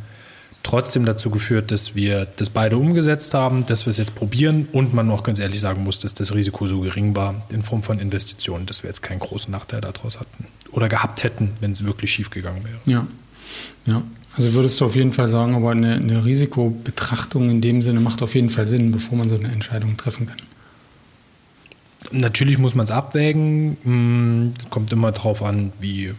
trotzdem 0.63 1.05
dazu 1.05 1.29
geführt, 1.29 1.71
dass 1.71 1.95
wir 1.95 2.27
das 2.35 2.49
beide 2.49 2.77
umgesetzt 2.77 3.33
haben, 3.33 3.65
dass 3.65 3.85
wir 3.85 3.91
es 3.91 3.97
jetzt 3.97 4.15
probieren 4.15 4.67
und 4.73 4.93
man 4.93 5.07
noch 5.07 5.23
ganz 5.23 5.39
ehrlich 5.39 5.61
sagen 5.61 5.83
muss, 5.83 5.99
dass 5.99 6.13
das 6.13 6.35
Risiko 6.35 6.67
so 6.67 6.81
gering 6.81 7.15
war 7.15 7.45
in 7.49 7.61
Form 7.61 7.83
von 7.83 7.99
Investitionen, 7.99 8.65
dass 8.65 8.83
wir 8.83 8.89
jetzt 8.89 9.01
keinen 9.01 9.19
großen 9.19 9.49
Nachteil 9.49 9.79
daraus 9.79 10.19
hatten 10.19 10.47
oder 10.71 10.89
gehabt 10.89 11.23
hätten, 11.23 11.53
wenn 11.61 11.71
es 11.71 11.85
wirklich 11.85 12.11
schief 12.11 12.29
gegangen 12.29 12.65
wäre. 12.65 12.79
Ja, 12.85 13.07
ja. 13.85 14.03
Also 14.37 14.53
würdest 14.53 14.79
du 14.79 14.85
auf 14.85 14.95
jeden 14.95 15.11
Fall 15.11 15.27
sagen, 15.27 15.55
aber 15.55 15.71
eine, 15.71 15.95
eine 15.95 16.23
Risikobetrachtung 16.23 17.49
in 17.49 17.59
dem 17.59 17.81
Sinne 17.81 17.99
macht 17.99 18.21
auf 18.21 18.35
jeden 18.35 18.49
Fall 18.49 18.65
Sinn, 18.65 18.91
bevor 18.91 19.17
man 19.17 19.29
so 19.29 19.35
eine 19.35 19.47
Entscheidung 19.47 19.97
treffen 19.97 20.27
kann. 20.27 20.37
Natürlich 22.11 22.59
muss 22.59 22.75
man 22.75 22.85
es 22.85 22.91
abwägen. 22.91 23.77
Hm, 23.83 24.53
kommt 24.69 24.91
immer 24.91 25.11
drauf 25.11 25.41
an, 25.41 25.73
wie, 25.79 26.13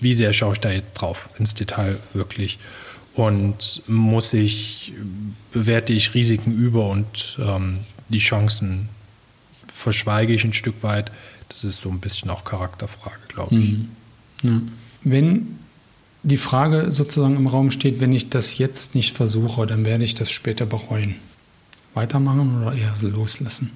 wie 0.00 0.12
sehr 0.12 0.32
schaue 0.32 0.54
ich 0.54 0.60
da 0.60 0.70
jetzt 0.72 0.94
drauf 0.94 1.28
ins 1.38 1.54
Detail 1.54 1.98
wirklich. 2.14 2.58
Und 3.14 3.82
muss 3.86 4.32
ich, 4.32 4.92
bewerte 5.52 5.92
ich 5.92 6.14
Risiken 6.14 6.52
über 6.52 6.88
und 6.88 7.38
ähm, 7.40 7.80
die 8.08 8.18
Chancen 8.18 8.88
verschweige 9.72 10.32
ich 10.32 10.44
ein 10.44 10.52
Stück 10.52 10.82
weit. 10.82 11.12
Das 11.48 11.62
ist 11.62 11.80
so 11.80 11.90
ein 11.90 12.00
bisschen 12.00 12.28
auch 12.30 12.44
Charakterfrage, 12.44 13.20
glaube 13.28 13.54
ich. 13.54 13.70
Mhm. 13.70 13.88
Ja. 14.42 14.62
Wenn 15.04 15.58
die 16.22 16.36
Frage 16.36 16.92
sozusagen 16.92 17.36
im 17.36 17.46
Raum 17.46 17.70
steht, 17.70 18.00
wenn 18.00 18.12
ich 18.12 18.30
das 18.30 18.58
jetzt 18.58 18.94
nicht 18.94 19.16
versuche, 19.16 19.66
dann 19.66 19.84
werde 19.84 20.04
ich 20.04 20.14
das 20.14 20.30
später 20.30 20.66
bereuen. 20.66 21.16
Weitermachen 21.94 22.62
oder 22.62 22.74
eher 22.74 22.94
loslassen? 23.02 23.72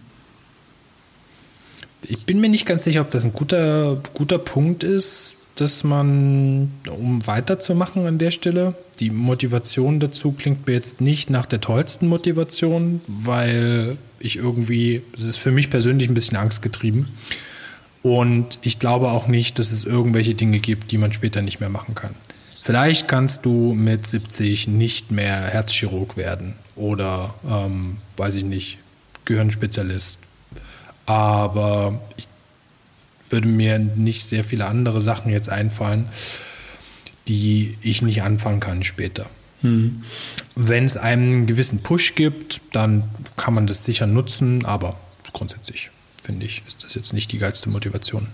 Ich 2.07 2.25
bin 2.25 2.41
mir 2.41 2.49
nicht 2.49 2.67
ganz 2.67 2.85
sicher, 2.85 3.01
ob 3.01 3.11
das 3.11 3.25
ein 3.25 3.33
guter, 3.33 4.01
guter 4.15 4.39
Punkt 4.39 4.85
ist, 4.85 5.47
dass 5.57 5.85
man, 5.85 6.71
um 6.87 7.27
weiterzumachen 7.27 8.07
an 8.07 8.19
der 8.19 8.31
Stelle, 8.31 8.75
die 9.01 9.11
Motivation 9.11 10.01
dazu 10.01 10.33
klingt 10.33 10.67
mir 10.67 10.75
jetzt 10.75 11.01
nicht 11.01 11.31
nach 11.31 11.47
der 11.47 11.61
tollsten 11.61 12.09
Motivation, 12.09 13.01
weil 13.07 13.99
ich 14.21 14.37
irgendwie, 14.37 15.03
es 15.17 15.25
ist 15.25 15.39
für 15.39 15.51
mich 15.51 15.71
persönlich 15.71 16.09
ein 16.09 16.15
bisschen 16.15 16.37
angstgetrieben. 16.37 17.09
Und 18.03 18.59
ich 18.63 18.79
glaube 18.79 19.11
auch 19.11 19.27
nicht, 19.27 19.59
dass 19.59 19.73
es 19.73 19.85
irgendwelche 19.85 20.35
Dinge 20.35 20.61
gibt, 20.61 20.93
die 20.93 20.99
man 20.99 21.13
später 21.13 21.43
nicht 21.43 21.59
mehr 21.59 21.69
machen 21.69 21.95
kann. 21.95 22.15
Vielleicht 22.67 23.07
kannst 23.07 23.47
du 23.47 23.75
mit 23.75 24.09
70 24.09 24.67
nicht 24.67 25.13
mehr 25.13 25.37
Herzchirurg 25.37 26.17
werden 26.17 26.57
oder, 26.75 27.33
ähm, 27.49 27.99
weiß 28.17 28.35
ich 28.35 28.43
nicht, 28.43 28.79
Gehirnspezialist. 29.25 30.19
Aber 31.07 32.01
ich 32.17 32.27
würde 33.31 33.47
mir 33.47 33.79
nicht 33.79 34.25
sehr 34.25 34.43
viele 34.43 34.67
andere 34.67 35.01
Sachen 35.01 35.31
jetzt 35.31 35.49
einfallen, 35.49 36.09
die 37.29 37.79
ich 37.83 38.03
nicht 38.03 38.23
anfangen 38.23 38.59
kann 38.59 38.83
später. 38.83 39.27
Mhm. 39.63 40.03
Wenn 40.57 40.87
es 40.87 40.97
einen 40.97 41.47
gewissen 41.47 41.85
Push 41.85 42.17
gibt, 42.17 42.61
dann 42.73 43.09
kann 43.37 43.55
man 43.55 43.69
das 43.69 43.85
sicher 43.85 44.09
nutzen, 44.09 44.65
aber 44.65 44.99
grundsätzlich 45.33 45.91
finde 46.21 46.47
ich, 46.47 46.63
ist 46.67 46.83
das 46.83 46.95
jetzt 46.97 47.13
nicht 47.13 47.31
die 47.31 47.39
geilste 47.39 47.69
Motivation. 47.69 48.27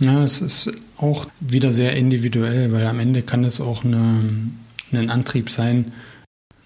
Ja, 0.00 0.24
es 0.24 0.40
ist 0.40 0.72
auch 0.96 1.26
wieder 1.40 1.72
sehr 1.72 1.94
individuell, 1.94 2.72
weil 2.72 2.86
am 2.86 3.00
Ende 3.00 3.20
kann 3.22 3.44
es 3.44 3.60
auch 3.60 3.84
eine, 3.84 4.22
ein 4.92 5.10
Antrieb 5.10 5.50
sein, 5.50 5.92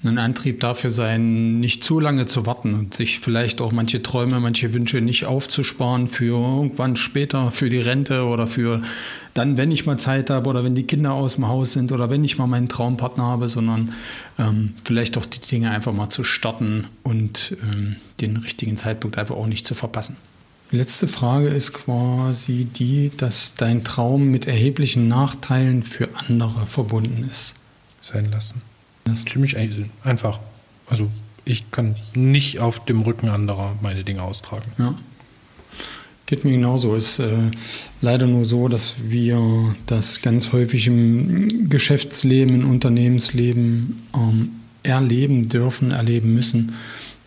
ein 0.04 0.18
Antrieb 0.18 0.60
dafür 0.60 0.90
sein, 0.90 1.58
nicht 1.58 1.82
zu 1.82 1.98
lange 1.98 2.26
zu 2.26 2.46
warten 2.46 2.74
und 2.74 2.94
sich 2.94 3.18
vielleicht 3.18 3.60
auch 3.60 3.72
manche 3.72 4.02
Träume, 4.02 4.38
manche 4.38 4.72
Wünsche 4.72 5.00
nicht 5.00 5.24
aufzusparen 5.24 6.06
für 6.06 6.36
irgendwann 6.36 6.94
später, 6.94 7.50
für 7.50 7.68
die 7.68 7.80
Rente 7.80 8.24
oder 8.24 8.46
für 8.46 8.82
dann, 9.32 9.56
wenn 9.56 9.72
ich 9.72 9.84
mal 9.84 9.98
Zeit 9.98 10.30
habe 10.30 10.48
oder 10.48 10.62
wenn 10.62 10.76
die 10.76 10.86
Kinder 10.86 11.14
aus 11.14 11.34
dem 11.34 11.48
Haus 11.48 11.72
sind 11.72 11.90
oder 11.90 12.10
wenn 12.10 12.22
ich 12.22 12.38
mal 12.38 12.46
meinen 12.46 12.68
Traumpartner 12.68 13.24
habe, 13.24 13.48
sondern 13.48 13.94
ähm, 14.38 14.74
vielleicht 14.84 15.18
auch 15.18 15.26
die 15.26 15.40
Dinge 15.40 15.70
einfach 15.70 15.92
mal 15.92 16.08
zu 16.08 16.22
starten 16.22 16.86
und 17.02 17.56
ähm, 17.64 17.96
den 18.20 18.36
richtigen 18.36 18.76
Zeitpunkt 18.76 19.18
einfach 19.18 19.34
auch 19.34 19.46
nicht 19.48 19.66
zu 19.66 19.74
verpassen. 19.74 20.18
Die 20.70 20.76
letzte 20.76 21.06
Frage 21.06 21.48
ist 21.48 21.72
quasi 21.72 22.64
die, 22.64 23.10
dass 23.16 23.54
dein 23.54 23.84
Traum 23.84 24.28
mit 24.28 24.46
erheblichen 24.46 25.08
Nachteilen 25.08 25.82
für 25.82 26.08
andere 26.28 26.66
verbunden 26.66 27.28
ist. 27.30 27.54
Sein 28.00 28.30
lassen. 28.30 28.60
Das 29.04 29.20
ist 29.20 29.28
ziemlich 29.28 29.56
einfach. 30.02 30.40
Also 30.86 31.10
ich 31.44 31.70
kann 31.70 31.96
nicht 32.14 32.58
auf 32.58 32.84
dem 32.84 33.02
Rücken 33.02 33.28
anderer 33.28 33.76
meine 33.82 34.04
Dinge 34.04 34.22
austragen. 34.22 34.70
Ja. 34.78 34.94
Geht 36.26 36.44
mir 36.44 36.52
genauso. 36.52 36.96
Es 36.96 37.18
ist 37.18 37.18
äh, 37.18 37.50
leider 38.00 38.26
nur 38.26 38.46
so, 38.46 38.68
dass 38.68 38.94
wir 39.02 39.74
das 39.86 40.22
ganz 40.22 40.52
häufig 40.52 40.86
im 40.86 41.68
Geschäftsleben, 41.68 42.62
im 42.62 42.70
Unternehmensleben 42.70 44.06
ähm, 44.14 44.52
erleben 44.82 45.48
dürfen, 45.48 45.90
erleben 45.90 46.32
müssen, 46.32 46.74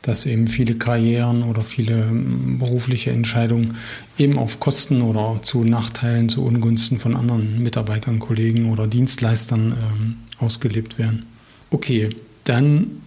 dass 0.07 0.25
eben 0.25 0.47
viele 0.47 0.75
Karrieren 0.75 1.43
oder 1.43 1.63
viele 1.63 2.01
ähm, 2.03 2.59
berufliche 2.59 3.11
Entscheidungen 3.11 3.75
eben 4.17 4.39
auf 4.39 4.59
Kosten 4.61 5.01
oder 5.01 5.41
zu 5.41 5.65
Nachteilen, 5.65 6.29
zu 6.29 6.45
Ungunsten 6.45 6.97
von 6.97 7.15
anderen 7.15 7.61
Mitarbeitern, 7.61 8.19
Kollegen 8.19 8.71
oder 8.71 8.87
Dienstleistern 8.87 9.73
ähm, 9.73 10.15
ausgelebt 10.39 10.97
werden. 10.97 11.25
Okay, 11.71 12.09
dann 12.45 13.01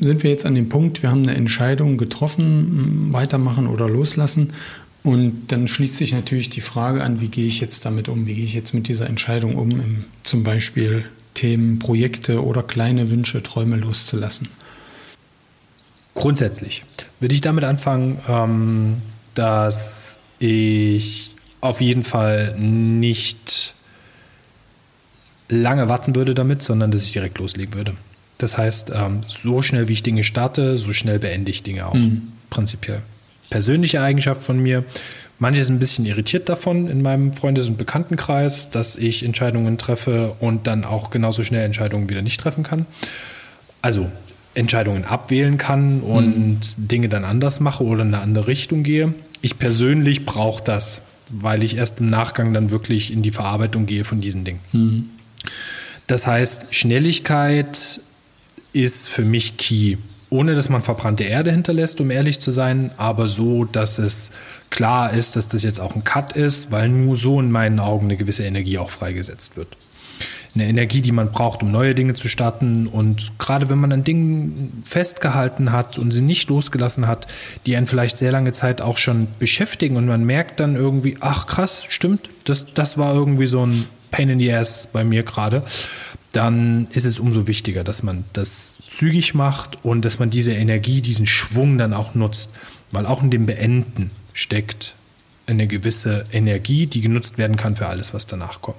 sind 0.00 0.22
wir 0.22 0.30
jetzt 0.30 0.46
an 0.46 0.54
dem 0.54 0.70
Punkt, 0.70 1.02
wir 1.02 1.10
haben 1.10 1.22
eine 1.22 1.34
Entscheidung 1.34 1.98
getroffen, 1.98 3.12
weitermachen 3.12 3.66
oder 3.66 3.88
loslassen. 3.88 4.52
Und 5.02 5.52
dann 5.52 5.68
schließt 5.68 5.96
sich 5.96 6.12
natürlich 6.12 6.50
die 6.50 6.60
Frage 6.62 7.04
an, 7.04 7.20
wie 7.20 7.28
gehe 7.28 7.46
ich 7.46 7.60
jetzt 7.60 7.84
damit 7.84 8.08
um? 8.08 8.26
Wie 8.26 8.34
gehe 8.34 8.44
ich 8.44 8.54
jetzt 8.54 8.74
mit 8.74 8.88
dieser 8.88 9.06
Entscheidung 9.06 9.56
um, 9.56 10.04
zum 10.22 10.42
Beispiel 10.42 11.04
Themen, 11.34 11.78
Projekte 11.78 12.42
oder 12.42 12.62
kleine 12.62 13.10
Wünsche, 13.10 13.42
Träume 13.42 13.76
loszulassen? 13.76 14.48
Grundsätzlich 16.16 16.82
würde 17.20 17.34
ich 17.34 17.42
damit 17.42 17.62
anfangen, 17.62 18.18
ähm, 18.26 19.02
dass 19.34 20.16
ich 20.38 21.36
auf 21.60 21.80
jeden 21.80 22.02
Fall 22.02 22.54
nicht 22.58 23.74
lange 25.48 25.88
warten 25.88 26.16
würde 26.16 26.34
damit, 26.34 26.62
sondern 26.62 26.90
dass 26.90 27.04
ich 27.04 27.12
direkt 27.12 27.38
loslegen 27.38 27.74
würde. 27.74 27.94
Das 28.38 28.58
heißt, 28.58 28.90
ähm, 28.94 29.20
so 29.28 29.62
schnell 29.62 29.88
wie 29.88 29.92
ich 29.92 30.02
Dinge 30.02 30.24
starte, 30.24 30.76
so 30.76 30.92
schnell 30.92 31.18
beende 31.18 31.50
ich 31.50 31.62
Dinge 31.62 31.86
auch. 31.86 31.94
Mhm. 31.94 32.22
Prinzipiell. 32.50 33.02
Persönliche 33.50 34.00
Eigenschaft 34.00 34.42
von 34.42 34.58
mir. 34.58 34.84
Manche 35.38 35.62
sind 35.62 35.76
ein 35.76 35.78
bisschen 35.78 36.06
irritiert 36.06 36.48
davon 36.48 36.88
in 36.88 37.02
meinem 37.02 37.34
Freundes- 37.34 37.68
und 37.68 37.76
Bekanntenkreis, 37.76 38.70
dass 38.70 38.96
ich 38.96 39.22
Entscheidungen 39.22 39.76
treffe 39.76 40.34
und 40.40 40.66
dann 40.66 40.84
auch 40.84 41.10
genauso 41.10 41.44
schnell 41.44 41.64
Entscheidungen 41.64 42.08
wieder 42.08 42.22
nicht 42.22 42.40
treffen 42.40 42.64
kann. 42.64 42.86
Also 43.82 44.10
Entscheidungen 44.56 45.04
abwählen 45.04 45.58
kann 45.58 46.00
und 46.00 46.36
mhm. 46.36 46.58
Dinge 46.76 47.08
dann 47.08 47.24
anders 47.24 47.60
mache 47.60 47.84
oder 47.84 48.02
in 48.02 48.14
eine 48.14 48.22
andere 48.22 48.46
Richtung 48.46 48.82
gehe. 48.82 49.14
Ich 49.42 49.58
persönlich 49.58 50.24
brauche 50.24 50.64
das, 50.64 51.00
weil 51.28 51.62
ich 51.62 51.76
erst 51.76 52.00
im 52.00 52.08
Nachgang 52.08 52.54
dann 52.54 52.70
wirklich 52.70 53.12
in 53.12 53.22
die 53.22 53.30
Verarbeitung 53.30 53.86
gehe 53.86 54.04
von 54.04 54.20
diesen 54.20 54.44
Dingen. 54.44 54.60
Mhm. 54.72 55.10
Das 56.06 56.26
heißt, 56.26 56.66
Schnelligkeit 56.70 58.00
ist 58.72 59.08
für 59.08 59.24
mich 59.24 59.56
key. 59.56 59.96
Ohne 60.28 60.54
dass 60.54 60.68
man 60.68 60.82
verbrannte 60.82 61.24
Erde 61.24 61.52
hinterlässt, 61.52 62.00
um 62.00 62.10
ehrlich 62.10 62.40
zu 62.40 62.50
sein, 62.50 62.90
aber 62.96 63.28
so, 63.28 63.64
dass 63.64 63.98
es 63.98 64.30
klar 64.70 65.12
ist, 65.12 65.36
dass 65.36 65.46
das 65.46 65.62
jetzt 65.62 65.78
auch 65.78 65.94
ein 65.94 66.02
Cut 66.02 66.32
ist, 66.32 66.72
weil 66.72 66.88
nur 66.88 67.14
so 67.14 67.38
in 67.38 67.50
meinen 67.50 67.78
Augen 67.78 68.06
eine 68.06 68.16
gewisse 68.16 68.44
Energie 68.44 68.78
auch 68.78 68.90
freigesetzt 68.90 69.56
wird. 69.56 69.76
Eine 70.56 70.68
Energie, 70.68 71.02
die 71.02 71.12
man 71.12 71.30
braucht, 71.32 71.62
um 71.62 71.70
neue 71.70 71.94
Dinge 71.94 72.14
zu 72.14 72.30
starten. 72.30 72.86
Und 72.86 73.38
gerade 73.38 73.68
wenn 73.68 73.78
man 73.78 73.92
an 73.92 74.04
Dingen 74.04 74.82
festgehalten 74.86 75.70
hat 75.70 75.98
und 75.98 76.12
sie 76.12 76.22
nicht 76.22 76.48
losgelassen 76.48 77.06
hat, 77.06 77.26
die 77.66 77.76
einen 77.76 77.86
vielleicht 77.86 78.16
sehr 78.16 78.32
lange 78.32 78.52
Zeit 78.52 78.80
auch 78.80 78.96
schon 78.96 79.28
beschäftigen 79.38 79.96
und 79.96 80.06
man 80.06 80.24
merkt 80.24 80.58
dann 80.58 80.74
irgendwie, 80.74 81.18
ach 81.20 81.46
krass, 81.46 81.82
stimmt, 81.88 82.30
das, 82.44 82.64
das 82.72 82.96
war 82.96 83.14
irgendwie 83.14 83.44
so 83.44 83.66
ein 83.66 83.86
Pain 84.10 84.30
in 84.30 84.38
the 84.38 84.50
Ass 84.50 84.88
bei 84.90 85.04
mir 85.04 85.24
gerade, 85.24 85.62
dann 86.32 86.86
ist 86.92 87.04
es 87.04 87.18
umso 87.18 87.46
wichtiger, 87.46 87.84
dass 87.84 88.02
man 88.02 88.24
das 88.32 88.78
zügig 88.90 89.34
macht 89.34 89.84
und 89.84 90.06
dass 90.06 90.18
man 90.18 90.30
diese 90.30 90.52
Energie, 90.52 91.02
diesen 91.02 91.26
Schwung 91.26 91.76
dann 91.76 91.92
auch 91.92 92.14
nutzt. 92.14 92.48
Weil 92.92 93.04
auch 93.04 93.22
in 93.22 93.30
dem 93.30 93.44
Beenden 93.44 94.10
steckt 94.32 94.94
eine 95.46 95.66
gewisse 95.66 96.24
Energie, 96.32 96.86
die 96.86 97.02
genutzt 97.02 97.36
werden 97.36 97.56
kann 97.56 97.76
für 97.76 97.88
alles, 97.88 98.14
was 98.14 98.26
danach 98.26 98.62
kommt. 98.62 98.78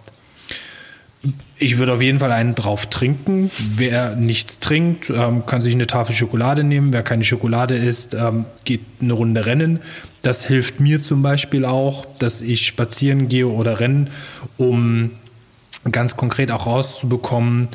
Ich 1.57 1.77
würde 1.77 1.93
auf 1.93 2.01
jeden 2.01 2.19
Fall 2.19 2.31
einen 2.31 2.53
drauf 2.53 2.85
trinken. 2.85 3.49
Wer 3.75 4.15
nichts 4.15 4.59
trinkt, 4.59 5.09
ähm, 5.09 5.45
kann 5.45 5.61
sich 5.61 5.73
eine 5.73 5.87
Tafel 5.87 6.15
Schokolade 6.15 6.63
nehmen. 6.63 6.93
Wer 6.93 7.01
keine 7.01 7.23
Schokolade 7.23 7.75
isst, 7.75 8.13
ähm, 8.13 8.45
geht 8.63 8.81
eine 9.01 9.13
Runde 9.13 9.45
rennen. 9.45 9.79
Das 10.21 10.45
hilft 10.45 10.79
mir 10.79 11.01
zum 11.01 11.23
Beispiel 11.23 11.65
auch, 11.65 12.05
dass 12.19 12.41
ich 12.41 12.65
spazieren 12.65 13.27
gehe 13.27 13.47
oder 13.47 13.79
rennen, 13.79 14.11
um 14.57 15.11
ganz 15.91 16.15
konkret 16.15 16.51
auch 16.51 16.67
rauszubekommen, 16.67 17.69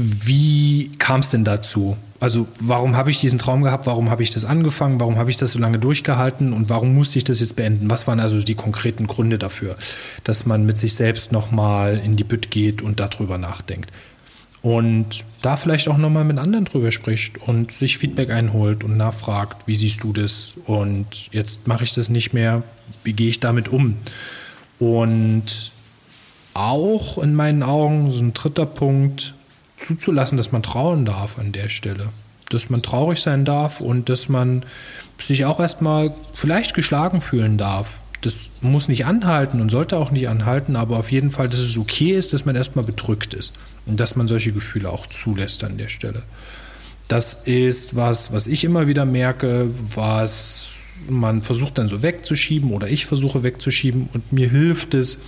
wie 0.00 0.92
kam 0.98 1.20
es 1.20 1.30
denn 1.30 1.44
dazu? 1.44 1.96
Also 2.20 2.46
warum 2.60 2.96
habe 2.96 3.10
ich 3.10 3.18
diesen 3.18 3.38
Traum 3.38 3.62
gehabt? 3.62 3.86
Warum 3.86 4.10
habe 4.10 4.22
ich 4.22 4.30
das 4.30 4.44
angefangen? 4.44 5.00
Warum 5.00 5.16
habe 5.16 5.30
ich 5.30 5.36
das 5.36 5.50
so 5.50 5.58
lange 5.58 5.78
durchgehalten? 5.78 6.52
Und 6.52 6.68
warum 6.68 6.94
musste 6.94 7.18
ich 7.18 7.24
das 7.24 7.40
jetzt 7.40 7.56
beenden? 7.56 7.90
Was 7.90 8.06
waren 8.06 8.20
also 8.20 8.40
die 8.40 8.54
konkreten 8.54 9.08
Gründe 9.08 9.38
dafür, 9.38 9.76
dass 10.24 10.46
man 10.46 10.66
mit 10.66 10.78
sich 10.78 10.94
selbst 10.94 11.32
nochmal 11.32 12.00
in 12.04 12.16
die 12.16 12.24
Bütt 12.24 12.50
geht 12.50 12.80
und 12.80 13.00
darüber 13.00 13.38
nachdenkt? 13.38 13.92
Und 14.62 15.24
da 15.42 15.56
vielleicht 15.56 15.88
auch 15.88 15.98
nochmal 15.98 16.24
mit 16.24 16.38
anderen 16.38 16.64
drüber 16.64 16.90
spricht 16.90 17.38
und 17.38 17.72
sich 17.72 17.98
Feedback 17.98 18.30
einholt 18.30 18.84
und 18.84 18.96
nachfragt, 18.96 19.66
wie 19.66 19.76
siehst 19.76 20.02
du 20.02 20.12
das? 20.12 20.54
Und 20.66 21.32
jetzt 21.32 21.66
mache 21.66 21.84
ich 21.84 21.92
das 21.92 22.08
nicht 22.08 22.32
mehr. 22.32 22.62
Wie 23.04 23.12
gehe 23.12 23.28
ich 23.28 23.40
damit 23.40 23.68
um? 23.68 23.96
Und 24.78 25.72
auch 26.54 27.18
in 27.18 27.34
meinen 27.34 27.62
Augen 27.62 28.10
so 28.10 28.22
ein 28.22 28.32
dritter 28.32 28.66
Punkt, 28.66 29.34
zuzulassen, 29.84 30.36
dass 30.36 30.52
man 30.52 30.62
trauen 30.62 31.04
darf 31.04 31.38
an 31.38 31.52
der 31.52 31.68
Stelle. 31.68 32.10
Dass 32.48 32.70
man 32.70 32.82
traurig 32.82 33.20
sein 33.20 33.44
darf 33.44 33.80
und 33.80 34.08
dass 34.08 34.28
man 34.28 34.64
sich 35.18 35.44
auch 35.44 35.60
erstmal 35.60 36.14
vielleicht 36.32 36.74
geschlagen 36.74 37.20
fühlen 37.20 37.58
darf. 37.58 38.00
Das 38.20 38.34
muss 38.60 38.88
nicht 38.88 39.06
anhalten 39.06 39.60
und 39.60 39.70
sollte 39.70 39.96
auch 39.96 40.10
nicht 40.10 40.28
anhalten, 40.28 40.74
aber 40.74 40.98
auf 40.98 41.12
jeden 41.12 41.30
Fall, 41.30 41.48
dass 41.48 41.60
es 41.60 41.78
okay 41.78 42.12
ist, 42.12 42.32
dass 42.32 42.44
man 42.44 42.56
erstmal 42.56 42.84
bedrückt 42.84 43.34
ist 43.34 43.54
und 43.86 44.00
dass 44.00 44.16
man 44.16 44.26
solche 44.26 44.52
Gefühle 44.52 44.90
auch 44.90 45.06
zulässt 45.06 45.62
an 45.62 45.78
der 45.78 45.88
Stelle. 45.88 46.22
Das 47.06 47.34
ist 47.44 47.94
was, 47.94 48.32
was 48.32 48.46
ich 48.46 48.64
immer 48.64 48.86
wieder 48.86 49.04
merke, 49.04 49.70
was 49.94 50.66
man 51.08 51.42
versucht 51.42 51.78
dann 51.78 51.88
so 51.88 52.02
wegzuschieben 52.02 52.72
oder 52.72 52.88
ich 52.88 53.06
versuche 53.06 53.42
wegzuschieben 53.42 54.08
und 54.12 54.32
mir 54.32 54.50
hilft 54.50 54.94
es, 54.94 55.18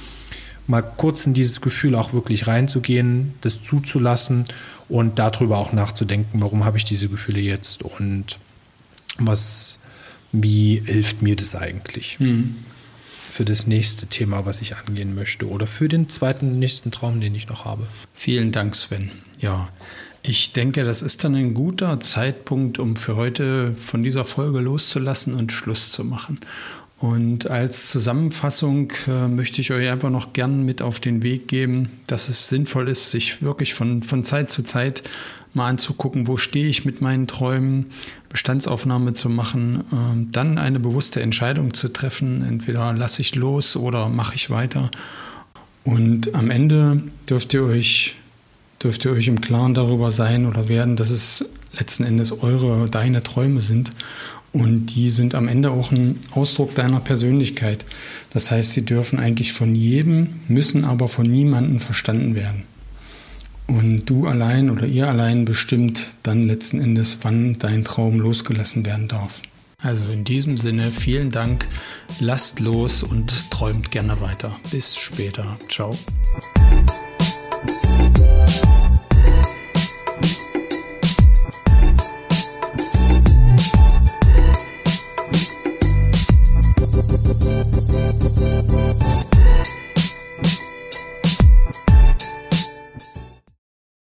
mal 0.70 0.82
kurz 0.82 1.26
in 1.26 1.34
dieses 1.34 1.60
Gefühl 1.60 1.94
auch 1.94 2.12
wirklich 2.12 2.46
reinzugehen, 2.46 3.34
das 3.40 3.62
zuzulassen 3.62 4.46
und 4.88 5.18
darüber 5.18 5.58
auch 5.58 5.72
nachzudenken, 5.72 6.40
warum 6.40 6.64
habe 6.64 6.78
ich 6.78 6.84
diese 6.84 7.08
Gefühle 7.08 7.40
jetzt 7.40 7.82
und 7.82 8.38
was, 9.18 9.78
wie 10.32 10.82
hilft 10.84 11.22
mir 11.22 11.36
das 11.36 11.54
eigentlich? 11.54 12.18
Mhm 12.20 12.56
für 13.30 13.44
das 13.44 13.66
nächste 13.66 14.06
Thema, 14.06 14.44
was 14.44 14.60
ich 14.60 14.76
angehen 14.76 15.14
möchte 15.14 15.48
oder 15.48 15.66
für 15.66 15.88
den 15.88 16.08
zweiten 16.08 16.58
nächsten 16.58 16.90
Traum, 16.90 17.20
den 17.20 17.34
ich 17.34 17.48
noch 17.48 17.64
habe. 17.64 17.86
Vielen 18.12 18.52
Dank, 18.52 18.74
Sven. 18.74 19.12
Ja, 19.38 19.68
ich 20.22 20.52
denke, 20.52 20.84
das 20.84 21.00
ist 21.00 21.24
dann 21.24 21.34
ein 21.34 21.54
guter 21.54 21.98
Zeitpunkt, 22.00 22.78
um 22.78 22.96
für 22.96 23.16
heute 23.16 23.72
von 23.74 24.02
dieser 24.02 24.24
Folge 24.26 24.58
loszulassen 24.58 25.34
und 25.34 25.52
Schluss 25.52 25.90
zu 25.90 26.04
machen. 26.04 26.40
Und 27.00 27.48
als 27.48 27.88
Zusammenfassung 27.88 28.92
äh, 29.08 29.26
möchte 29.26 29.62
ich 29.62 29.72
euch 29.72 29.88
einfach 29.88 30.10
noch 30.10 30.34
gern 30.34 30.66
mit 30.66 30.82
auf 30.82 31.00
den 31.00 31.22
Weg 31.22 31.48
geben, 31.48 31.88
dass 32.06 32.28
es 32.28 32.48
sinnvoll 32.48 32.88
ist, 32.88 33.10
sich 33.10 33.40
wirklich 33.42 33.72
von, 33.72 34.02
von 34.02 34.22
Zeit 34.22 34.50
zu 34.50 34.62
Zeit 34.62 35.02
mal 35.54 35.66
anzugucken, 35.66 36.26
wo 36.26 36.36
stehe 36.36 36.68
ich 36.68 36.84
mit 36.84 37.00
meinen 37.00 37.26
Träumen, 37.26 37.86
Bestandsaufnahme 38.28 39.14
zu 39.14 39.30
machen, 39.30 39.80
äh, 39.92 40.26
dann 40.30 40.58
eine 40.58 40.78
bewusste 40.78 41.22
Entscheidung 41.22 41.72
zu 41.72 41.88
treffen, 41.88 42.44
entweder 42.46 42.92
lasse 42.92 43.22
ich 43.22 43.34
los 43.34 43.76
oder 43.76 44.10
mache 44.10 44.34
ich 44.34 44.50
weiter. 44.50 44.90
Und 45.84 46.34
am 46.34 46.50
Ende 46.50 47.02
dürft 47.28 47.54
ihr 47.54 47.64
euch 47.64 48.16
dürft 48.82 49.04
ihr 49.04 49.12
euch 49.12 49.28
im 49.28 49.40
Klaren 49.40 49.74
darüber 49.74 50.10
sein 50.10 50.46
oder 50.46 50.68
werden, 50.68 50.96
dass 50.96 51.10
es 51.10 51.44
letzten 51.78 52.04
Endes 52.04 52.42
eure, 52.42 52.88
deine 52.88 53.22
Träume 53.22 53.60
sind 53.60 53.92
und 54.52 54.86
die 54.86 55.10
sind 55.10 55.34
am 55.34 55.48
Ende 55.48 55.70
auch 55.70 55.92
ein 55.92 56.18
Ausdruck 56.32 56.74
deiner 56.74 57.00
Persönlichkeit. 57.00 57.84
Das 58.32 58.50
heißt, 58.50 58.72
sie 58.72 58.84
dürfen 58.84 59.18
eigentlich 59.18 59.52
von 59.52 59.74
jedem, 59.74 60.40
müssen 60.48 60.84
aber 60.84 61.08
von 61.08 61.26
niemandem 61.26 61.80
verstanden 61.80 62.34
werden. 62.34 62.64
Und 63.66 64.06
du 64.06 64.26
allein 64.26 64.68
oder 64.68 64.86
ihr 64.86 65.08
allein 65.08 65.44
bestimmt 65.44 66.10
dann 66.24 66.42
letzten 66.42 66.80
Endes, 66.80 67.18
wann 67.22 67.58
dein 67.60 67.84
Traum 67.84 68.18
losgelassen 68.18 68.84
werden 68.84 69.06
darf. 69.06 69.40
Also 69.82 70.12
in 70.12 70.24
diesem 70.24 70.58
Sinne, 70.58 70.90
vielen 70.90 71.30
Dank, 71.30 71.68
lasst 72.18 72.58
los 72.58 73.04
und 73.04 73.50
träumt 73.50 73.92
gerne 73.92 74.20
weiter. 74.20 74.58
Bis 74.72 74.98
später. 74.98 75.56
Ciao. 75.68 75.96